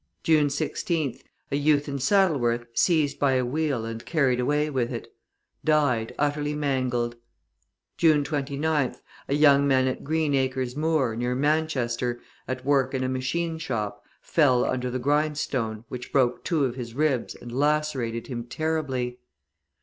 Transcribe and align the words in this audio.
June 0.23 0.47
16th, 0.47 1.21
a 1.51 1.55
youth 1.55 1.87
in 1.87 1.99
Saddleworth 1.99 2.65
seized 2.73 3.19
by 3.19 3.33
a 3.33 3.45
wheel 3.45 3.85
and 3.85 4.03
carried 4.03 4.39
away 4.39 4.67
with 4.67 4.91
it; 4.91 5.13
died, 5.63 6.15
utterly 6.17 6.55
mangled. 6.55 7.17
June 7.97 8.23
29th, 8.23 8.99
a 9.27 9.35
young 9.35 9.67
man 9.67 9.85
at 9.85 10.03
Green 10.03 10.33
Acres 10.33 10.75
Moor, 10.75 11.15
near 11.15 11.35
Manchester, 11.35 12.19
at 12.47 12.65
work 12.65 12.95
in 12.95 13.03
a 13.03 13.07
machine 13.09 13.59
shop, 13.59 14.03
fell 14.23 14.65
under 14.65 14.89
the 14.89 14.97
grindstone, 14.97 15.85
which 15.87 16.11
broke 16.11 16.43
two 16.43 16.65
of 16.65 16.73
his 16.73 16.95
ribs 16.95 17.35
and 17.35 17.51
lacerated 17.51 18.25
him 18.25 18.45
terribly. 18.45 19.19